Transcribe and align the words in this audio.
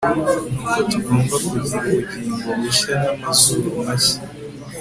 ni 0.57 0.59
uko 0.61 0.79
tugomba 0.91 1.35
kugira 1.45 1.77
ubugingo 1.79 2.49
bushya 2.59 2.95
n'amazuru 3.13 3.67
mashya 3.85 4.19